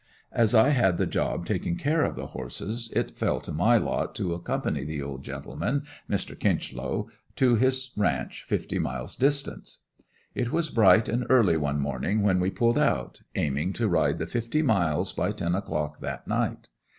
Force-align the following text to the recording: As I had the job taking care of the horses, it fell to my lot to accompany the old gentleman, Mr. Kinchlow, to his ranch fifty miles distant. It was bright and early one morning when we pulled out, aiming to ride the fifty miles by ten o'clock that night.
As 0.31 0.55
I 0.55 0.69
had 0.69 0.97
the 0.97 1.05
job 1.05 1.45
taking 1.45 1.77
care 1.77 2.03
of 2.03 2.15
the 2.15 2.25
horses, 2.25 2.89
it 2.95 3.11
fell 3.15 3.39
to 3.41 3.51
my 3.53 3.77
lot 3.77 4.15
to 4.15 4.33
accompany 4.33 4.83
the 4.83 4.99
old 4.99 5.23
gentleman, 5.23 5.83
Mr. 6.09 6.35
Kinchlow, 6.35 7.07
to 7.35 7.53
his 7.55 7.91
ranch 7.95 8.41
fifty 8.43 8.79
miles 8.79 9.15
distant. 9.15 9.77
It 10.33 10.51
was 10.51 10.71
bright 10.71 11.07
and 11.07 11.27
early 11.29 11.55
one 11.55 11.77
morning 11.79 12.23
when 12.23 12.39
we 12.39 12.49
pulled 12.49 12.79
out, 12.79 13.21
aiming 13.35 13.73
to 13.73 13.87
ride 13.87 14.17
the 14.17 14.25
fifty 14.25 14.63
miles 14.63 15.13
by 15.13 15.33
ten 15.33 15.53
o'clock 15.53 15.99
that 15.99 16.27
night. 16.27 16.67